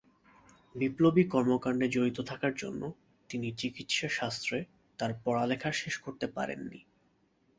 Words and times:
বিপ্লবী 0.75 1.23
কর্মকাণ্ডে 1.25 1.87
জড়িত 1.89 2.17
থাকার 2.21 2.53
জন্য 2.55 2.81
তিনি 3.29 3.47
চিকিৎসা 3.57 4.07
শাস্ত্রে 4.09 4.57
তার 4.99 5.11
পড়ালেখা 5.23 5.69
শেষ 5.71 5.95
করতে 5.97 6.25
পারেননি। 6.27 6.79